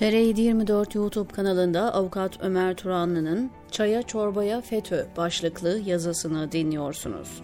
tr 0.00 0.12
24 0.12 0.94
YouTube 0.94 1.32
kanalında 1.32 1.94
avukat 1.94 2.42
Ömer 2.42 2.76
Turanlı'nın 2.76 3.50
Çaya 3.70 4.02
Çorbaya 4.02 4.60
FETÖ 4.60 5.06
başlıklı 5.16 5.80
yazısını 5.86 6.52
dinliyorsunuz. 6.52 7.42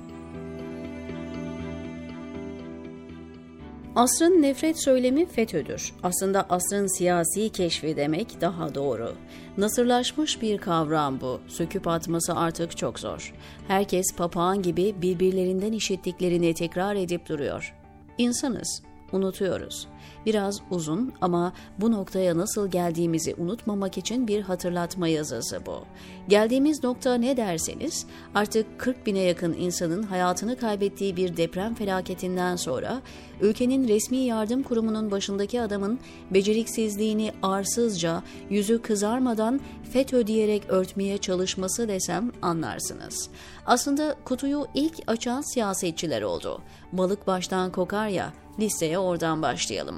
Asrın 3.96 4.42
nefret 4.42 4.84
söylemi 4.84 5.26
FETÖ'dür. 5.26 5.92
Aslında 6.02 6.46
asrın 6.50 6.98
siyasi 6.98 7.48
keşfi 7.48 7.96
demek 7.96 8.40
daha 8.40 8.74
doğru. 8.74 9.12
Nasırlaşmış 9.56 10.42
bir 10.42 10.58
kavram 10.58 11.20
bu. 11.20 11.40
Söküp 11.48 11.88
atması 11.88 12.34
artık 12.34 12.76
çok 12.76 12.98
zor. 12.98 13.34
Herkes 13.68 14.06
papağan 14.16 14.62
gibi 14.62 14.94
birbirlerinden 15.02 15.72
işittiklerini 15.72 16.54
tekrar 16.54 16.96
edip 16.96 17.28
duruyor. 17.28 17.74
İnsanız, 18.18 18.82
unutuyoruz. 19.12 19.88
Biraz 20.26 20.60
uzun 20.70 21.12
ama 21.20 21.52
bu 21.78 21.92
noktaya 21.92 22.38
nasıl 22.38 22.70
geldiğimizi 22.70 23.34
unutmamak 23.34 23.98
için 23.98 24.28
bir 24.28 24.42
hatırlatma 24.42 25.08
yazısı 25.08 25.66
bu. 25.66 25.84
Geldiğimiz 26.28 26.84
nokta 26.84 27.14
ne 27.14 27.36
derseniz 27.36 28.06
artık 28.34 28.78
40 28.78 29.06
bine 29.06 29.18
yakın 29.18 29.52
insanın 29.52 30.02
hayatını 30.02 30.56
kaybettiği 30.56 31.16
bir 31.16 31.36
deprem 31.36 31.74
felaketinden 31.74 32.56
sonra 32.56 33.02
ülkenin 33.40 33.88
resmi 33.88 34.16
yardım 34.16 34.62
kurumunun 34.62 35.10
başındaki 35.10 35.60
adamın 35.60 35.98
beceriksizliğini 36.30 37.32
arsızca 37.42 38.22
yüzü 38.50 38.82
kızarmadan 38.82 39.60
FETÖ 39.92 40.26
diyerek 40.26 40.62
örtmeye 40.68 41.18
çalışması 41.18 41.88
desem 41.88 42.32
anlarsınız. 42.42 43.30
Aslında 43.66 44.16
kutuyu 44.24 44.66
ilk 44.74 44.94
açan 45.06 45.40
siyasetçiler 45.54 46.22
oldu. 46.22 46.62
Balık 46.92 47.26
baştan 47.26 47.72
kokar 47.72 48.08
ya, 48.08 48.32
listeye 48.60 48.98
oradan 48.98 49.42
başlayalım. 49.42 49.95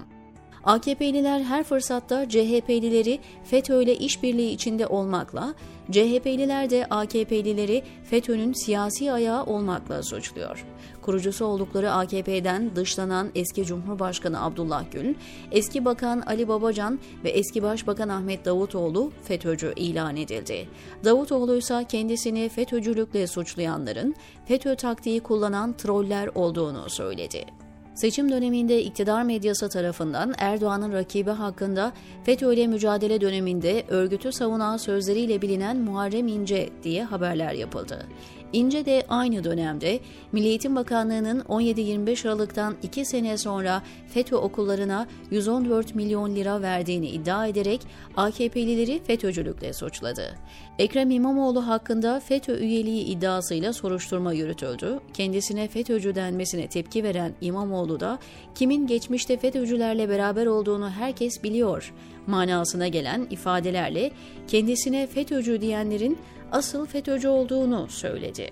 AKP'liler 0.64 1.40
her 1.40 1.64
fırsatta 1.64 2.28
CHP'lileri 2.28 3.20
FETÖ 3.44 3.82
ile 3.82 3.96
işbirliği 3.96 4.50
içinde 4.50 4.86
olmakla, 4.86 5.54
CHP'liler 5.90 6.70
de 6.70 6.86
AKP'lileri 6.90 7.82
FETÖ'nün 8.04 8.52
siyasi 8.52 9.12
ayağı 9.12 9.44
olmakla 9.44 10.02
suçluyor. 10.02 10.66
Kurucusu 11.02 11.44
oldukları 11.44 11.92
AKP'den 11.92 12.76
dışlanan 12.76 13.30
eski 13.34 13.64
Cumhurbaşkanı 13.64 14.44
Abdullah 14.44 14.84
Gül, 14.90 15.14
eski 15.52 15.84
Bakan 15.84 16.20
Ali 16.26 16.48
Babacan 16.48 16.98
ve 17.24 17.30
eski 17.30 17.62
Başbakan 17.62 18.08
Ahmet 18.08 18.44
Davutoğlu 18.44 19.12
FETÖ'cü 19.22 19.72
ilan 19.76 20.16
edildi. 20.16 20.68
Davutoğlu 21.04 21.56
ise 21.56 21.86
kendisini 21.88 22.48
FETÖ'cülükle 22.48 23.26
suçlayanların 23.26 24.14
FETÖ 24.44 24.76
taktiği 24.76 25.20
kullanan 25.20 25.76
troller 25.76 26.30
olduğunu 26.34 26.90
söyledi. 26.90 27.67
Seçim 28.00 28.32
döneminde 28.32 28.82
iktidar 28.82 29.22
medyası 29.22 29.68
tarafından 29.68 30.34
Erdoğan'ın 30.38 30.92
rakibi 30.92 31.30
hakkında 31.30 31.92
FETÖ 32.24 32.54
ile 32.54 32.66
mücadele 32.66 33.20
döneminde 33.20 33.84
örgütü 33.88 34.32
savunan 34.32 34.76
sözleriyle 34.76 35.42
bilinen 35.42 35.76
Muharrem 35.76 36.28
İnce 36.28 36.70
diye 36.82 37.04
haberler 37.04 37.52
yapıldı. 37.52 38.06
İnce 38.52 38.86
de 38.86 39.02
aynı 39.08 39.44
dönemde 39.44 40.00
Milli 40.32 40.46
Eğitim 40.46 40.76
Bakanlığı'nın 40.76 41.40
17-25 41.40 42.28
Aralık'tan 42.28 42.76
2 42.82 43.04
sene 43.04 43.38
sonra 43.38 43.82
FETÖ 44.08 44.36
okullarına 44.36 45.06
114 45.30 45.94
milyon 45.94 46.36
lira 46.36 46.62
verdiğini 46.62 47.08
iddia 47.08 47.46
ederek 47.46 47.80
AKP'lileri 48.16 49.02
FETÖ'cülükle 49.04 49.72
suçladı. 49.72 50.34
Ekrem 50.78 51.10
İmamoğlu 51.10 51.66
hakkında 51.66 52.20
FETÖ 52.20 52.58
üyeliği 52.58 53.04
iddiasıyla 53.04 53.72
soruşturma 53.72 54.32
yürütüldü. 54.32 55.00
Kendisine 55.14 55.68
FETÖ'cü 55.68 56.14
denmesine 56.14 56.68
tepki 56.68 57.04
veren 57.04 57.34
İmamoğlu 57.40 58.00
da 58.00 58.18
kimin 58.54 58.86
geçmişte 58.86 59.36
FETÖ'cülerle 59.36 60.08
beraber 60.08 60.46
olduğunu 60.46 60.90
herkes 60.90 61.42
biliyor 61.42 61.92
manasına 62.28 62.88
gelen 62.88 63.26
ifadelerle 63.30 64.10
kendisine 64.48 65.06
FETÖ'cü 65.06 65.60
diyenlerin 65.60 66.18
asıl 66.52 66.86
FETÖ'cü 66.86 67.28
olduğunu 67.28 67.88
söyledi. 67.88 68.50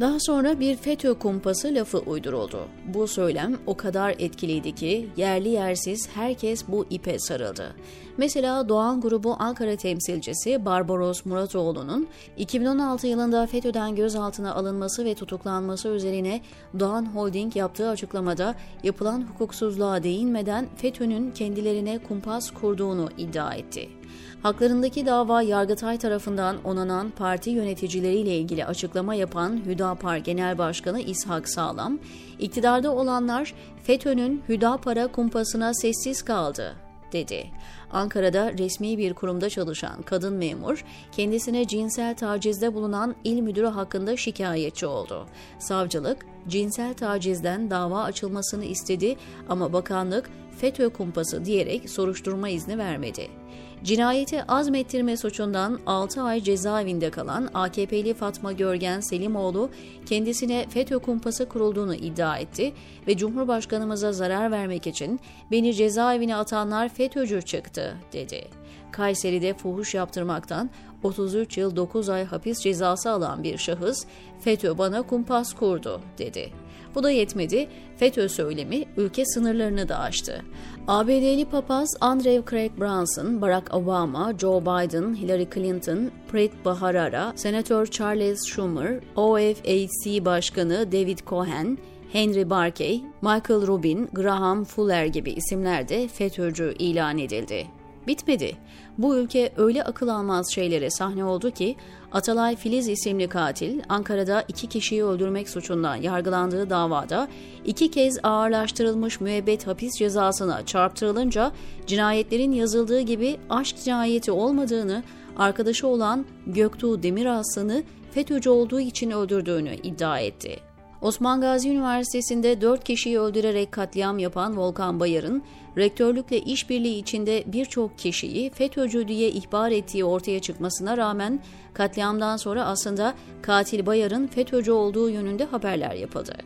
Daha 0.00 0.20
sonra 0.20 0.60
bir 0.60 0.76
FETÖ 0.76 1.14
kumpası 1.14 1.74
lafı 1.74 1.98
uyduruldu. 1.98 2.68
Bu 2.94 3.06
söylem 3.06 3.58
o 3.66 3.76
kadar 3.76 4.14
etkiliydi 4.18 4.74
ki 4.74 5.08
yerli 5.16 5.48
yersiz 5.48 6.08
herkes 6.14 6.68
bu 6.68 6.86
ipe 6.90 7.18
sarıldı. 7.18 7.74
Mesela 8.16 8.68
Doğan 8.68 9.00
Grubu 9.00 9.36
Ankara 9.38 9.76
temsilcisi 9.76 10.64
Barbaros 10.64 11.24
Muratoğlu'nun 11.24 12.08
2016 12.36 13.06
yılında 13.06 13.46
FETÖ'den 13.46 13.96
gözaltına 13.96 14.54
alınması 14.54 15.04
ve 15.04 15.14
tutuklanması 15.14 15.88
üzerine 15.88 16.40
Doğan 16.78 17.06
Holding 17.14 17.56
yaptığı 17.56 17.88
açıklamada 17.88 18.54
yapılan 18.82 19.22
hukuksuzluğa 19.22 20.02
değinmeden 20.02 20.68
FETÖ'nün 20.76 21.30
kendilerine 21.30 21.98
kumpas 21.98 22.50
kurduğunu 22.50 23.08
iddia 23.18 23.54
etti. 23.54 23.99
Haklarındaki 24.42 25.06
dava 25.06 25.42
Yargıtay 25.42 25.98
tarafından 25.98 26.56
onanan 26.64 27.10
parti 27.10 27.50
yöneticileriyle 27.50 28.36
ilgili 28.36 28.64
açıklama 28.64 29.14
yapan 29.14 29.60
Hüdapar 29.66 30.16
Genel 30.16 30.58
Başkanı 30.58 31.00
İshak 31.00 31.48
Sağlam, 31.48 31.98
iktidarda 32.38 32.92
olanlar 32.92 33.54
FETÖ'nün 33.82 34.42
Hüdapar'a 34.48 35.06
kumpasına 35.06 35.74
sessiz 35.74 36.22
kaldı 36.22 36.76
dedi. 37.12 37.46
Ankara'da 37.92 38.52
resmi 38.52 38.98
bir 38.98 39.14
kurumda 39.14 39.50
çalışan 39.50 40.02
kadın 40.02 40.34
memur 40.34 40.84
kendisine 41.12 41.66
cinsel 41.66 42.16
tacizde 42.16 42.74
bulunan 42.74 43.14
il 43.24 43.40
müdürü 43.40 43.66
hakkında 43.66 44.16
şikayetçi 44.16 44.86
oldu. 44.86 45.26
Savcılık 45.58 46.26
cinsel 46.48 46.94
tacizden 46.94 47.70
dava 47.70 48.02
açılmasını 48.02 48.64
istedi 48.64 49.16
ama 49.48 49.72
bakanlık 49.72 50.30
FETÖ 50.58 50.88
kumpası 50.88 51.44
diyerek 51.44 51.90
soruşturma 51.90 52.48
izni 52.48 52.78
vermedi. 52.78 53.39
Cinayeti 53.84 54.42
azmettirme 54.44 55.16
suçundan 55.16 55.80
6 55.86 56.22
ay 56.22 56.40
cezaevinde 56.40 57.10
kalan 57.10 57.48
AKP'li 57.54 58.14
Fatma 58.14 58.52
Görgen 58.52 59.00
Selimoğlu 59.00 59.70
kendisine 60.06 60.66
FETÖ 60.68 60.98
kumpası 60.98 61.48
kurulduğunu 61.48 61.94
iddia 61.94 62.38
etti 62.38 62.72
ve 63.06 63.16
Cumhurbaşkanımıza 63.16 64.12
zarar 64.12 64.50
vermek 64.50 64.86
için 64.86 65.20
beni 65.50 65.74
cezaevine 65.74 66.36
atanlar 66.36 66.88
FETÖ'cü 66.88 67.42
çıktı 67.42 67.96
dedi. 68.12 68.48
Kayseri'de 68.92 69.54
fuhuş 69.54 69.94
yaptırmaktan 69.94 70.70
33 71.02 71.58
yıl 71.58 71.76
9 71.76 72.08
ay 72.08 72.24
hapis 72.24 72.60
cezası 72.60 73.10
alan 73.10 73.42
bir 73.42 73.58
şahıs 73.58 74.04
FETÖ 74.40 74.78
bana 74.78 75.02
kumpas 75.02 75.52
kurdu 75.52 76.00
dedi. 76.18 76.52
Bu 76.94 77.02
da 77.02 77.10
yetmedi. 77.10 77.68
FETÖ 77.96 78.28
söylemi 78.28 78.84
ülke 78.96 79.24
sınırlarını 79.24 79.88
da 79.88 79.98
aştı. 79.98 80.44
ABD'li 80.88 81.44
papaz 81.44 81.88
Andrew 82.00 82.50
Craig 82.50 82.72
Brunson, 82.78 83.40
Barack 83.40 83.74
Obama, 83.74 84.32
Joe 84.38 84.60
Biden, 84.60 85.14
Hillary 85.14 85.46
Clinton, 85.54 86.10
Preet 86.32 86.64
Bharara, 86.64 87.32
Senatör 87.36 87.86
Charles 87.86 88.46
Schumer, 88.46 89.00
OFAC 89.16 90.24
Başkanı 90.24 90.92
David 90.92 91.18
Cohen, 91.26 91.78
Henry 92.12 92.50
Barkey, 92.50 93.02
Michael 93.22 93.66
Rubin, 93.66 94.08
Graham 94.12 94.64
Fuller 94.64 95.06
gibi 95.06 95.30
isimler 95.30 95.88
de 95.88 96.08
FETÖ'cü 96.08 96.74
ilan 96.78 97.18
edildi. 97.18 97.79
Bitmedi. 98.06 98.56
Bu 98.98 99.16
ülke 99.16 99.52
öyle 99.56 99.84
akıl 99.84 100.08
almaz 100.08 100.50
şeylere 100.54 100.90
sahne 100.90 101.24
oldu 101.24 101.50
ki 101.50 101.76
Atalay 102.12 102.56
Filiz 102.56 102.88
isimli 102.88 103.28
katil 103.28 103.80
Ankara'da 103.88 104.44
iki 104.48 104.66
kişiyi 104.66 105.04
öldürmek 105.04 105.48
suçundan 105.48 105.96
yargılandığı 105.96 106.70
davada 106.70 107.28
iki 107.64 107.90
kez 107.90 108.18
ağırlaştırılmış 108.22 109.20
müebbet 109.20 109.66
hapis 109.66 109.98
cezasına 109.98 110.66
çarptırılınca 110.66 111.52
cinayetlerin 111.86 112.52
yazıldığı 112.52 113.00
gibi 113.00 113.36
aşk 113.50 113.76
cinayeti 113.84 114.32
olmadığını 114.32 115.02
arkadaşı 115.36 115.86
olan 115.86 116.26
Göktuğ 116.46 117.02
Demiraslan'ı 117.02 117.82
FETÖ'cü 118.10 118.50
olduğu 118.50 118.80
için 118.80 119.10
öldürdüğünü 119.10 119.74
iddia 119.74 120.18
etti. 120.18 120.69
Osman 121.02 121.40
Gazi 121.40 121.70
Üniversitesi'nde 121.70 122.60
4 122.60 122.84
kişiyi 122.84 123.20
öldürerek 123.20 123.72
katliam 123.72 124.18
yapan 124.18 124.56
Volkan 124.56 125.00
Bayar'ın 125.00 125.42
rektörlükle 125.76 126.40
işbirliği 126.40 126.98
içinde 126.98 127.44
birçok 127.46 127.98
kişiyi 127.98 128.50
FETÖ'cü 128.50 129.08
diye 129.08 129.30
ihbar 129.30 129.70
ettiği 129.70 130.04
ortaya 130.04 130.40
çıkmasına 130.40 130.96
rağmen 130.96 131.40
katliamdan 131.74 132.36
sonra 132.36 132.64
aslında 132.64 133.14
katil 133.42 133.86
Bayar'ın 133.86 134.26
FETÖ'cü 134.26 134.72
olduğu 134.72 135.10
yönünde 135.10 135.44
haberler 135.44 135.94
yapıldı. 135.94 136.36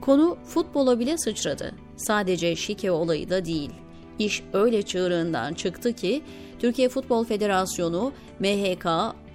Konu 0.00 0.36
futbola 0.44 0.98
bile 0.98 1.18
sıçradı. 1.18 1.74
Sadece 1.96 2.56
şike 2.56 2.90
olayı 2.90 3.30
da 3.30 3.44
değil. 3.44 3.70
İş 4.18 4.42
öyle 4.52 4.82
çığırından 4.82 5.54
çıktı 5.54 5.92
ki 5.92 6.22
Türkiye 6.58 6.88
Futbol 6.88 7.24
Federasyonu, 7.24 8.12
MHK, 8.38 8.86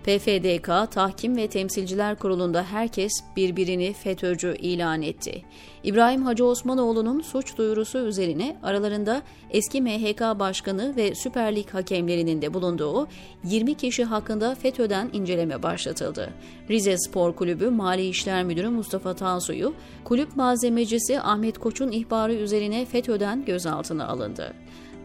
PFDK 0.05 0.91
Tahkim 0.91 1.37
ve 1.37 1.47
Temsilciler 1.47 2.15
Kurulu'nda 2.15 2.63
herkes 2.63 3.11
birbirini 3.35 3.93
FETÖ'cü 3.93 4.55
ilan 4.55 5.01
etti. 5.01 5.41
İbrahim 5.83 6.23
Hacı 6.23 6.45
Osmanoğlu'nun 6.45 7.21
suç 7.21 7.57
duyurusu 7.57 7.97
üzerine 7.97 8.57
aralarında 8.63 9.21
eski 9.49 9.81
MHK 9.81 10.21
Başkanı 10.21 10.95
ve 10.95 11.15
Süper 11.15 11.55
Lig 11.55 11.69
hakemlerinin 11.69 12.41
de 12.41 12.53
bulunduğu 12.53 13.07
20 13.43 13.75
kişi 13.75 14.03
hakkında 14.03 14.55
FETÖ'den 14.55 15.09
inceleme 15.13 15.63
başlatıldı. 15.63 16.29
Rize 16.69 16.97
Spor 16.97 17.35
Kulübü 17.35 17.69
Mali 17.69 18.07
İşler 18.07 18.43
Müdürü 18.43 18.69
Mustafa 18.69 19.15
Tansu'yu, 19.15 19.73
kulüp 20.03 20.35
malzemecisi 20.35 21.21
Ahmet 21.21 21.57
Koç'un 21.57 21.91
ihbarı 21.91 22.33
üzerine 22.33 22.85
FETÖ'den 22.85 23.45
gözaltına 23.45 24.07
alındı. 24.07 24.53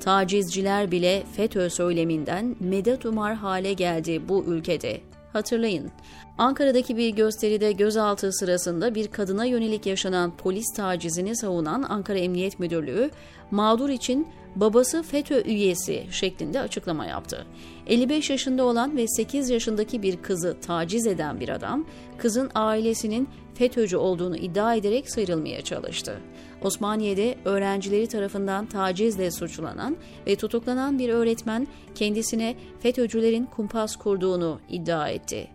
Tacizciler 0.00 0.90
bile 0.90 1.22
FETÖ 1.32 1.70
söyleminden 1.70 2.56
medet 2.60 3.06
umar 3.06 3.34
hale 3.34 3.72
geldi 3.72 4.22
bu 4.28 4.44
ülkede. 4.44 5.00
Hatırlayın, 5.32 5.90
Ankara'daki 6.38 6.96
bir 6.96 7.08
gösteride 7.08 7.72
gözaltı 7.72 8.32
sırasında 8.32 8.94
bir 8.94 9.08
kadına 9.08 9.44
yönelik 9.44 9.86
yaşanan 9.86 10.36
polis 10.36 10.66
tacizini 10.76 11.36
savunan 11.36 11.82
Ankara 11.82 12.18
Emniyet 12.18 12.58
Müdürlüğü, 12.58 13.10
mağdur 13.50 13.88
için 13.88 14.28
babası 14.56 15.02
FETÖ 15.02 15.42
üyesi 15.44 16.06
şeklinde 16.10 16.60
açıklama 16.60 17.06
yaptı. 17.06 17.46
55 17.86 18.30
yaşında 18.30 18.64
olan 18.64 18.96
ve 18.96 19.08
8 19.08 19.50
yaşındaki 19.50 20.02
bir 20.02 20.16
kızı 20.16 20.56
taciz 20.66 21.06
eden 21.06 21.40
bir 21.40 21.48
adam, 21.48 21.86
kızın 22.18 22.50
ailesinin 22.54 23.28
FETÖ'cü 23.60 23.96
olduğunu 23.96 24.36
iddia 24.36 24.74
ederek 24.74 25.10
sıyrılmaya 25.10 25.62
çalıştı. 25.62 26.20
Osmaniye'de 26.62 27.34
öğrencileri 27.44 28.06
tarafından 28.06 28.66
tacizle 28.66 29.30
suçlanan 29.30 29.96
ve 30.26 30.36
tutuklanan 30.36 30.98
bir 30.98 31.08
öğretmen 31.08 31.66
kendisine 31.94 32.54
FETÖ'cülerin 32.80 33.44
kumpas 33.44 33.96
kurduğunu 33.96 34.60
iddia 34.70 35.08
etti. 35.08 35.48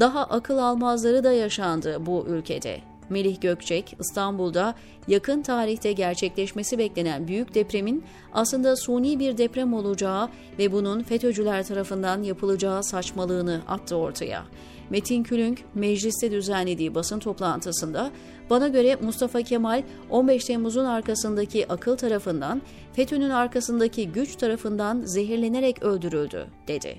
Daha 0.00 0.24
akıl 0.24 0.58
almazları 0.58 1.24
da 1.24 1.32
yaşandı 1.32 2.06
bu 2.06 2.26
ülkede. 2.28 2.80
Melih 3.08 3.40
Gökçek, 3.40 3.96
İstanbul'da 4.00 4.74
yakın 5.08 5.42
tarihte 5.42 5.92
gerçekleşmesi 5.92 6.78
beklenen 6.78 7.28
büyük 7.28 7.54
depremin 7.54 8.04
aslında 8.32 8.76
suni 8.76 9.18
bir 9.18 9.38
deprem 9.38 9.74
olacağı 9.74 10.28
ve 10.58 10.72
bunun 10.72 11.02
FETÖ'cüler 11.02 11.66
tarafından 11.66 12.22
yapılacağı 12.22 12.84
saçmalığını 12.84 13.60
attı 13.68 13.96
ortaya. 13.96 14.44
Metin 14.90 15.22
Külünk 15.22 15.58
mecliste 15.74 16.30
düzenlediği 16.30 16.94
basın 16.94 17.18
toplantısında 17.18 18.10
bana 18.50 18.68
göre 18.68 18.96
Mustafa 19.02 19.42
Kemal 19.42 19.82
15 20.10 20.44
Temmuz'un 20.44 20.84
arkasındaki 20.84 21.72
akıl 21.72 21.96
tarafından, 21.96 22.62
FETÖ'nün 22.92 23.30
arkasındaki 23.30 24.08
güç 24.08 24.36
tarafından 24.36 25.02
zehirlenerek 25.04 25.82
öldürüldü, 25.82 26.46
dedi. 26.68 26.96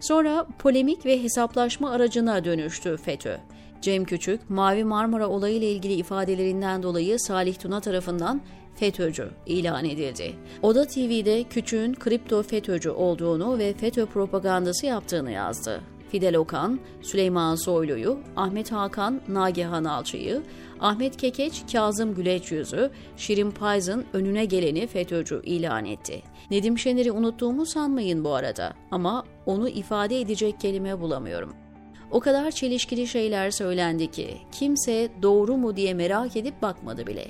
Sonra 0.00 0.46
polemik 0.58 1.06
ve 1.06 1.22
hesaplaşma 1.22 1.90
aracına 1.90 2.44
dönüştü 2.44 2.96
FETÖ. 2.96 3.36
Cem 3.80 4.04
Küçük, 4.04 4.50
Mavi 4.50 4.84
Marmara 4.84 5.28
olayıyla 5.28 5.68
ilgili 5.68 5.92
ifadelerinden 5.92 6.82
dolayı 6.82 7.18
Salih 7.18 7.54
Tuna 7.54 7.80
tarafından 7.80 8.40
FETÖ'cü 8.74 9.28
ilan 9.46 9.84
edildi. 9.84 10.34
Oda 10.62 10.86
TV'de 10.86 11.44
Küçük'ün 11.44 11.94
kripto 11.94 12.42
FETÖ'cü 12.42 12.90
olduğunu 12.90 13.58
ve 13.58 13.74
FETÖ 13.74 14.06
propagandası 14.06 14.86
yaptığını 14.86 15.30
yazdı. 15.30 15.80
Fidel 16.10 16.36
Okan, 16.36 16.80
Süleyman 17.02 17.54
Soylu'yu, 17.54 18.18
Ahmet 18.36 18.72
Hakan, 18.72 19.20
Nagihan 19.28 19.84
Alçı'yı, 19.84 20.42
Ahmet 20.80 21.16
Kekeç, 21.16 21.62
Kazım 21.72 22.14
Güleç 22.14 22.52
Yüzü, 22.52 22.90
Şirin 23.16 23.50
Payz'ın 23.50 24.04
önüne 24.12 24.44
geleni 24.44 24.86
FETÖ'cü 24.86 25.42
ilan 25.44 25.84
etti. 25.84 26.22
Nedim 26.50 26.78
Şener'i 26.78 27.12
unuttuğumu 27.12 27.66
sanmayın 27.66 28.24
bu 28.24 28.34
arada 28.34 28.74
ama 28.90 29.24
onu 29.46 29.68
ifade 29.68 30.20
edecek 30.20 30.60
kelime 30.60 31.00
bulamıyorum. 31.00 31.54
O 32.10 32.20
kadar 32.20 32.50
çelişkili 32.50 33.06
şeyler 33.06 33.50
söylendi 33.50 34.10
ki 34.10 34.36
kimse 34.52 35.08
doğru 35.22 35.56
mu 35.56 35.76
diye 35.76 35.94
merak 35.94 36.36
edip 36.36 36.62
bakmadı 36.62 37.06
bile. 37.06 37.26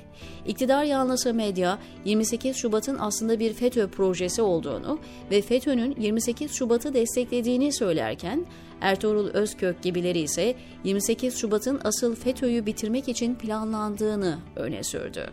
İktidar 0.47 0.83
yanlısı 0.83 1.33
medya 1.33 1.79
28 2.05 2.57
Şubat'ın 2.57 2.97
aslında 2.99 3.39
bir 3.39 3.53
FETÖ 3.53 3.87
projesi 3.87 4.41
olduğunu 4.41 4.99
ve 5.31 5.41
FETÖ'nün 5.41 5.95
28 5.99 6.51
Şubat'ı 6.51 6.93
desteklediğini 6.93 7.73
söylerken 7.73 8.45
Ertuğrul 8.81 9.27
Özkök 9.27 9.81
gibileri 9.81 10.19
ise 10.19 10.55
28 10.83 11.37
Şubat'ın 11.37 11.81
asıl 11.83 12.15
FETÖ'yü 12.15 12.65
bitirmek 12.65 13.09
için 13.09 13.35
planlandığını 13.35 14.37
öne 14.55 14.83
sürdü. 14.83 15.29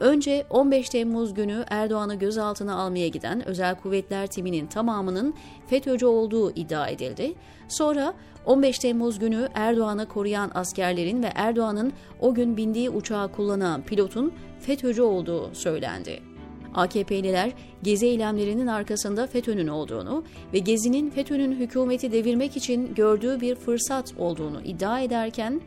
Önce 0.00 0.46
15 0.50 0.88
Temmuz 0.88 1.34
günü 1.34 1.64
Erdoğan'ı 1.70 2.14
gözaltına 2.14 2.74
almaya 2.74 3.08
giden 3.08 3.48
özel 3.48 3.74
kuvvetler 3.74 4.26
timinin 4.26 4.66
tamamının 4.66 5.34
FETÖ'cü 5.66 6.06
olduğu 6.06 6.50
iddia 6.50 6.88
edildi. 6.88 7.34
Sonra 7.68 8.14
15 8.46 8.78
Temmuz 8.78 9.18
günü 9.18 9.48
Erdoğan'ı 9.54 10.08
koruyan 10.08 10.50
askerlerin 10.54 11.22
ve 11.22 11.32
Erdoğan'ın 11.34 11.92
o 12.20 12.34
gün 12.34 12.56
bindiği 12.56 12.90
uçağı 12.90 13.32
kullanan 13.32 13.82
pilotun 13.82 14.32
FETÖ'cü 14.60 15.02
olduğu 15.02 15.54
söylendi. 15.54 16.33
AKP'liler 16.74 17.52
gezi 17.82 18.06
eylemlerinin 18.06 18.66
arkasında 18.66 19.26
FETÖ'nün 19.26 19.68
olduğunu 19.68 20.24
ve 20.52 20.58
gezinin 20.58 21.10
FETÖ'nün 21.10 21.52
hükümeti 21.52 22.12
devirmek 22.12 22.56
için 22.56 22.94
gördüğü 22.94 23.40
bir 23.40 23.54
fırsat 23.54 24.14
olduğunu 24.18 24.62
iddia 24.62 25.00
ederken 25.00 25.60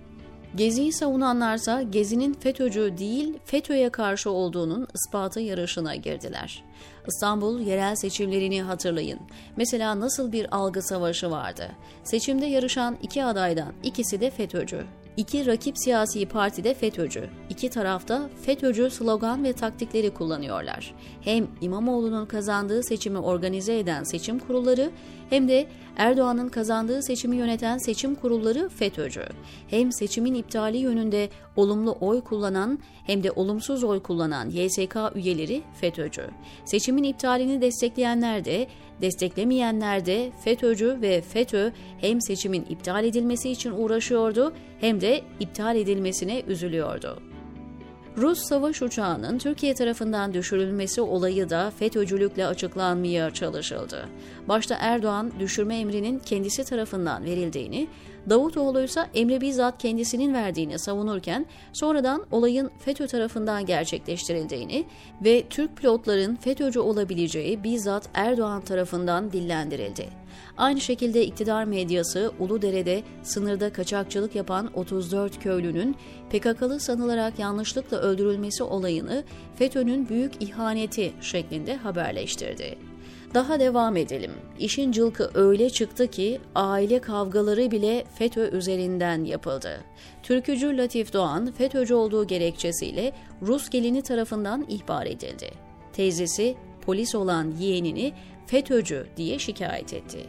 Gezi'yi 0.56 0.94
savunanlarsa 0.94 1.82
Gezi'nin 1.82 2.34
FETÖ'cü 2.34 2.98
değil 2.98 3.40
FETÖ'ye 3.46 3.90
karşı 3.90 4.32
olduğunun 4.32 4.88
ispatı 4.96 5.40
yarışına 5.40 5.96
girdiler. 5.96 6.64
İstanbul 7.08 7.60
yerel 7.60 7.96
seçimlerini 7.96 8.62
hatırlayın. 8.62 9.20
Mesela 9.58 10.00
nasıl 10.00 10.32
bir 10.32 10.56
algı 10.56 10.82
savaşı 10.82 11.32
vardı? 11.32 11.72
Seçimde 12.04 12.46
yarışan 12.46 12.98
iki 13.02 13.24
adaydan 13.24 13.74
ikisi 13.84 14.22
de 14.22 14.30
FETÖ'cü. 14.30 14.86
İki 15.18 15.46
rakip 15.46 15.78
siyasi 15.78 16.26
parti 16.26 16.64
de 16.64 16.74
FETÖ'cü. 16.74 17.30
İki 17.50 17.70
tarafta 17.70 18.30
FETÖ'cü 18.42 18.90
slogan 18.90 19.44
ve 19.44 19.54
taktikleri 19.54 20.10
kullanıyorlar. 20.10 20.94
Hem 21.22 21.48
İmamoğlu'nun 21.62 22.26
kazandığı 22.26 22.84
seçimi 22.84 23.18
organize 23.18 23.80
eden 23.80 24.04
seçim 24.04 24.40
kurulları 24.40 24.92
hem 25.30 25.48
de 25.48 25.68
Erdoğan'ın 25.98 26.50
kazandığı 26.50 27.02
seçimi 27.02 27.36
yöneten 27.36 27.78
seçim 27.78 28.16
kurulları 28.16 28.70
FETÖ'cü. 28.70 29.24
Hem 29.68 29.92
seçimin 29.92 30.34
iptali 30.34 30.78
yönünde 30.78 31.30
olumlu 31.56 31.98
oy 32.02 32.22
kullanan 32.22 32.80
hem 33.06 33.24
de 33.24 33.32
olumsuz 33.32 33.84
oy 33.84 34.00
kullanan 34.00 34.50
YSK 34.50 34.98
üyeleri 35.16 35.62
FETÖ'cü. 35.82 36.24
Seçimin 36.66 37.04
iptalini 37.04 37.62
destekleyenler 37.62 38.46
de 38.46 38.68
desteklemeyenler 39.02 40.06
de 40.06 40.32
FETÖ'cü 40.44 41.02
ve 41.02 41.22
FETÖ 41.22 41.72
hem 41.98 42.22
seçimin 42.22 42.66
iptal 42.70 43.04
edilmesi 43.04 43.50
için 43.50 43.72
uğraşıyordu 43.72 44.54
hem 44.80 45.02
de 45.02 45.22
iptal 45.40 45.76
edilmesine 45.76 46.42
üzülüyordu. 46.48 47.27
Rus 48.18 48.40
savaş 48.40 48.82
uçağının 48.82 49.38
Türkiye 49.38 49.74
tarafından 49.74 50.34
düşürülmesi 50.34 51.02
olayı 51.02 51.50
da 51.50 51.72
FETÖ'cülükle 51.80 52.48
açıklanmaya 52.48 53.32
çalışıldı. 53.32 54.06
Başta 54.48 54.78
Erdoğan 54.80 55.32
düşürme 55.40 55.78
emrinin 55.78 56.20
kendisi 56.20 56.64
tarafından 56.64 57.24
verildiğini, 57.24 57.88
Davutoğlu 58.30 58.82
ise 58.84 59.02
emri 59.14 59.42
bizzat 59.42 59.78
kendisinin 59.78 60.34
verdiğini 60.34 60.80
savunurken 60.80 61.46
sonradan 61.74 62.26
olayın 62.32 62.72
FETÖ 62.80 63.08
tarafından 63.08 63.66
gerçekleştirildiğini 63.66 64.86
ve 65.24 65.44
Türk 65.50 65.78
pilotların 65.78 66.36
FETÖ'cü 66.36 66.80
olabileceği 66.80 67.64
bizzat 67.64 68.10
Erdoğan 68.14 68.62
tarafından 68.62 69.32
dillendirildi. 69.32 70.27
Aynı 70.58 70.82
şekilde 70.82 71.26
iktidar 71.26 71.64
medyası 71.64 72.32
Uludere'de 72.40 73.04
sınırda 73.24 73.74
kaçakçılık 73.74 74.36
yapan 74.36 74.70
34 74.74 75.40
köylünün 75.40 75.96
PKK'lı 76.30 76.80
sanılarak 76.80 77.40
yanlışlıkla 77.40 77.98
öldürülmesi 77.98 78.64
olayını 78.64 79.24
FETÖ'nün 79.56 80.10
büyük 80.10 80.44
ihaneti 80.44 81.14
şeklinde 81.22 81.76
haberleştirdi. 81.76 82.78
Daha 83.34 83.60
devam 83.60 83.98
edelim. 83.98 84.32
İşin 84.60 84.92
cılkı 84.92 85.32
öyle 85.34 85.70
çıktı 85.70 86.08
ki 86.08 86.40
aile 86.56 87.00
kavgaları 87.00 87.72
bile 87.72 88.04
FETÖ 88.16 88.52
üzerinden 88.52 89.24
yapıldı. 89.24 89.84
Türkücü 90.24 90.78
Latif 90.78 91.14
Doğan 91.14 91.52
FETÖ'cü 91.52 91.94
olduğu 91.94 92.28
gerekçesiyle 92.28 93.14
Rus 93.42 93.70
gelini 93.70 94.02
tarafından 94.02 94.66
ihbar 94.70 95.06
edildi. 95.06 95.52
Teyzesi 95.94 96.56
polis 96.88 97.16
olan 97.16 97.54
yeğenini 97.60 98.14
FETÖ'cü 98.46 99.08
diye 99.18 99.40
şikayet 99.40 99.94
etti. 99.94 100.20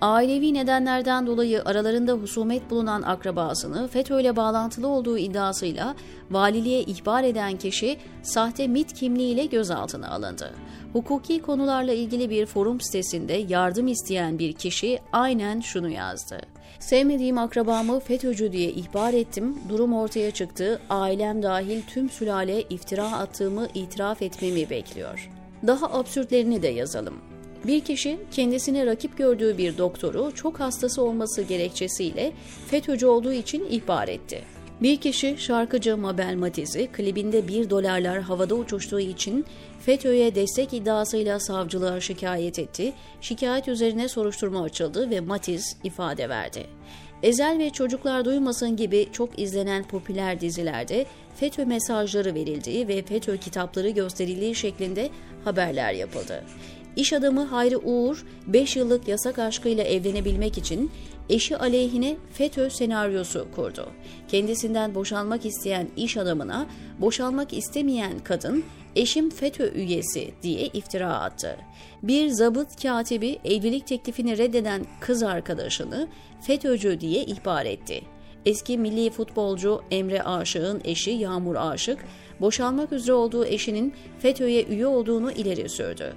Ailevi 0.00 0.54
nedenlerden 0.54 1.26
dolayı 1.26 1.62
aralarında 1.64 2.12
husumet 2.12 2.70
bulunan 2.70 3.02
akrabasını 3.02 3.88
FETÖ 3.88 4.20
ile 4.20 4.36
bağlantılı 4.36 4.88
olduğu 4.88 5.18
iddiasıyla 5.18 5.94
valiliğe 6.30 6.82
ihbar 6.82 7.24
eden 7.24 7.58
kişi 7.58 7.96
sahte 8.22 8.68
MIT 8.68 8.92
kimliğiyle 8.92 9.46
gözaltına 9.46 10.10
alındı. 10.10 10.54
Hukuki 10.92 11.42
konularla 11.42 11.92
ilgili 11.92 12.30
bir 12.30 12.46
forum 12.46 12.80
sitesinde 12.80 13.32
yardım 13.32 13.88
isteyen 13.88 14.38
bir 14.38 14.52
kişi 14.52 14.98
aynen 15.12 15.60
şunu 15.60 15.90
yazdı. 15.90 16.40
Sevmediğim 16.80 17.38
akrabamı 17.38 18.00
FETÖ'cü 18.00 18.52
diye 18.52 18.70
ihbar 18.70 19.12
ettim. 19.12 19.58
Durum 19.68 19.94
ortaya 19.94 20.30
çıktı. 20.30 20.80
Ailem 20.90 21.42
dahil 21.42 21.82
tüm 21.82 22.10
sülale 22.10 22.62
iftira 22.62 23.12
attığımı 23.12 23.68
itiraf 23.74 24.22
etmemi 24.22 24.70
bekliyor. 24.70 25.41
Daha 25.66 25.86
absürtlerini 25.92 26.62
de 26.62 26.68
yazalım. 26.68 27.14
Bir 27.66 27.80
kişi 27.80 28.18
kendisine 28.30 28.86
rakip 28.86 29.18
gördüğü 29.18 29.58
bir 29.58 29.78
doktoru 29.78 30.32
çok 30.34 30.60
hastası 30.60 31.02
olması 31.02 31.42
gerekçesiyle 31.42 32.32
FETÖ'cü 32.66 33.06
olduğu 33.06 33.32
için 33.32 33.66
ihbar 33.70 34.08
etti. 34.08 34.42
Bir 34.82 34.96
kişi 34.96 35.36
şarkıcı 35.38 35.96
Mabel 35.96 36.34
Matiz'i 36.34 36.86
klibinde 36.86 37.48
1 37.48 37.70
dolarlar 37.70 38.20
havada 38.20 38.54
uçuştuğu 38.54 39.00
için 39.00 39.44
FETÖ'ye 39.80 40.34
destek 40.34 40.72
iddiasıyla 40.72 41.40
savcılığa 41.40 42.00
şikayet 42.00 42.58
etti. 42.58 42.92
Şikayet 43.20 43.68
üzerine 43.68 44.08
soruşturma 44.08 44.62
açıldı 44.62 45.10
ve 45.10 45.20
Matiz 45.20 45.76
ifade 45.84 46.28
verdi. 46.28 46.66
Ezel 47.22 47.58
ve 47.58 47.70
Çocuklar 47.70 48.24
Duymasın 48.24 48.76
gibi 48.76 49.08
çok 49.12 49.38
izlenen 49.38 49.84
popüler 49.84 50.40
dizilerde 50.40 51.06
FETÖ 51.36 51.64
mesajları 51.64 52.34
verildiği 52.34 52.88
ve 52.88 53.02
FETÖ 53.02 53.36
kitapları 53.36 53.90
gösterildiği 53.90 54.54
şeklinde 54.54 55.10
haberler 55.44 55.92
yapıldı. 55.92 56.44
İş 56.96 57.12
adamı 57.12 57.44
Hayri 57.44 57.76
Uğur, 57.76 58.24
5 58.46 58.76
yıllık 58.76 59.08
yasak 59.08 59.38
aşkıyla 59.38 59.84
evlenebilmek 59.84 60.58
için 60.58 60.90
eşi 61.28 61.56
aleyhine 61.56 62.16
FETÖ 62.32 62.70
senaryosu 62.70 63.48
kurdu. 63.54 63.88
Kendisinden 64.28 64.94
boşanmak 64.94 65.46
isteyen 65.46 65.88
iş 65.96 66.16
adamına 66.16 66.66
boşanmak 66.98 67.52
istemeyen 67.52 68.18
kadın 68.24 68.64
eşim 68.96 69.30
FETÖ 69.30 69.72
üyesi 69.74 70.30
diye 70.42 70.66
iftira 70.66 71.20
attı. 71.20 71.56
Bir 72.02 72.28
zabıt 72.28 72.82
katibi 72.82 73.38
evlilik 73.44 73.86
teklifini 73.86 74.38
reddeden 74.38 74.86
kız 75.00 75.22
arkadaşını 75.22 76.08
FETÖ'cü 76.40 77.00
diye 77.00 77.24
ihbar 77.24 77.66
etti. 77.66 78.02
Eski 78.46 78.78
milli 78.78 79.10
futbolcu 79.10 79.82
Emre 79.90 80.22
Aşık'ın 80.22 80.80
eşi 80.84 81.10
Yağmur 81.10 81.56
Aşık, 81.56 82.04
boşanmak 82.40 82.92
üzere 82.92 83.12
olduğu 83.12 83.44
eşinin 83.44 83.94
FETÖ'ye 84.18 84.64
üye 84.64 84.86
olduğunu 84.86 85.32
ileri 85.32 85.68
sürdü. 85.68 86.14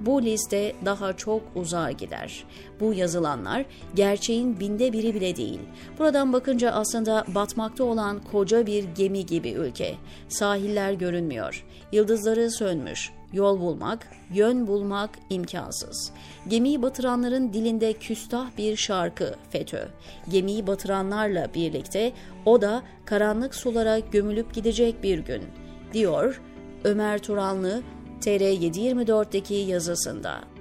Bu 0.00 0.22
liste 0.22 0.72
daha 0.84 1.16
çok 1.16 1.42
uzar 1.54 1.90
gider. 1.90 2.44
Bu 2.80 2.94
yazılanlar 2.94 3.64
gerçeğin 3.94 4.60
binde 4.60 4.92
biri 4.92 5.14
bile 5.14 5.36
değil. 5.36 5.60
Buradan 5.98 6.32
bakınca 6.32 6.70
aslında 6.70 7.24
batmakta 7.34 7.84
olan 7.84 8.20
koca 8.32 8.66
bir 8.66 8.84
gemi 8.84 9.26
gibi 9.26 9.50
ülke. 9.50 9.94
Sahiller 10.28 10.92
görünmüyor. 10.92 11.64
Yıldızları 11.92 12.50
sönmüş. 12.50 13.10
Yol 13.32 13.60
bulmak, 13.60 14.08
yön 14.34 14.66
bulmak 14.66 15.10
imkansız. 15.30 16.12
Gemiyi 16.48 16.82
batıranların 16.82 17.52
dilinde 17.52 17.92
küstah 17.92 18.56
bir 18.58 18.76
şarkı 18.76 19.34
FETÖ. 19.50 19.88
Gemiyi 20.30 20.66
batıranlarla 20.66 21.54
birlikte 21.54 22.12
o 22.46 22.62
da 22.62 22.82
karanlık 23.04 23.54
sulara 23.54 23.98
gömülüp 23.98 24.54
gidecek 24.54 25.02
bir 25.02 25.18
gün, 25.18 25.42
diyor 25.92 26.40
Ömer 26.84 27.18
Turanlı 27.18 27.82
TR724'deki 28.20 29.54
yazısında. 29.54 30.57